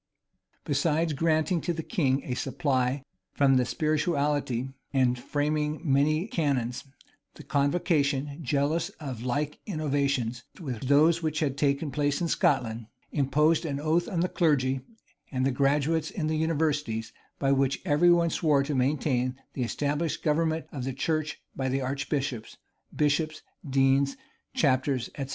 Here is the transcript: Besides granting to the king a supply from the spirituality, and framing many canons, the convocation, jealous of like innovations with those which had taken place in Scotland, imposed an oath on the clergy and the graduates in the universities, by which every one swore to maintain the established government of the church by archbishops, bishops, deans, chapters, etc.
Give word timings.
Besides 0.65 1.13
granting 1.13 1.61
to 1.61 1.73
the 1.73 1.83
king 1.83 2.23
a 2.23 2.33
supply 2.33 3.03
from 3.35 3.57
the 3.57 3.65
spirituality, 3.65 4.69
and 4.91 5.15
framing 5.19 5.79
many 5.83 6.25
canons, 6.25 6.85
the 7.35 7.43
convocation, 7.43 8.39
jealous 8.43 8.89
of 8.99 9.21
like 9.21 9.59
innovations 9.67 10.41
with 10.59 10.87
those 10.87 11.21
which 11.21 11.39
had 11.39 11.55
taken 11.55 11.91
place 11.91 12.19
in 12.19 12.27
Scotland, 12.29 12.87
imposed 13.11 13.63
an 13.63 13.79
oath 13.79 14.07
on 14.09 14.21
the 14.21 14.27
clergy 14.27 14.81
and 15.31 15.45
the 15.45 15.51
graduates 15.51 16.09
in 16.09 16.25
the 16.25 16.35
universities, 16.35 17.13
by 17.37 17.51
which 17.51 17.79
every 17.85 18.09
one 18.09 18.31
swore 18.31 18.63
to 18.63 18.73
maintain 18.73 19.35
the 19.53 19.61
established 19.61 20.23
government 20.23 20.65
of 20.71 20.83
the 20.83 20.93
church 20.93 21.43
by 21.55 21.79
archbishops, 21.79 22.57
bishops, 22.95 23.43
deans, 23.69 24.17
chapters, 24.55 25.09
etc. 25.13 25.29